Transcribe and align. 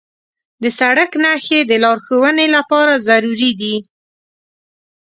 د 0.61 0.63
سړک 0.79 1.11
نښې 1.23 1.59
د 1.69 1.71
لارښوونې 1.83 2.47
لپاره 2.55 2.93
ضروري 3.07 3.51
دي. 3.61 3.75